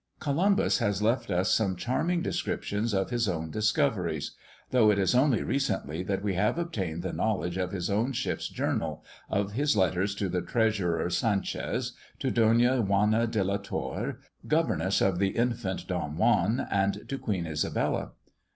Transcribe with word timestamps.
Columbus 0.19 0.79
has 0.79 1.03
left 1.03 1.29
us 1.29 1.53
some 1.53 1.75
charming 1.75 2.23
descriptions 2.23 2.91
of 2.91 3.11
his 3.11 3.29
own 3.29 3.51
discoveries; 3.51 4.35
though 4.71 4.89
it 4.89 4.97
is 4.97 5.13
only 5.13 5.43
recently 5.43 6.01
that 6.01 6.23
we 6.23 6.33
have 6.33 6.57
obtained 6.57 7.03
the 7.03 7.13
knowledge 7.13 7.55
of 7.55 7.71
his 7.71 7.87
own 7.87 8.11
ship's 8.11 8.49
journal, 8.49 9.05
of 9.29 9.51
his 9.51 9.77
letters 9.77 10.15
to 10.15 10.27
the 10.27 10.41
treasurer 10.41 11.07
Sanchez, 11.11 11.93
to 12.17 12.31
Donna 12.31 12.81
Juana 12.81 13.27
de 13.27 13.43
la 13.43 13.57
Torre, 13.57 14.17
governess 14.47 15.01
of 15.01 15.19
the 15.19 15.37
infant 15.37 15.85
Don 15.87 16.17
Juan, 16.17 16.65
and 16.71 17.07
to 17.07 17.19
Queen 17.19 17.45
Isabella. 17.45 18.13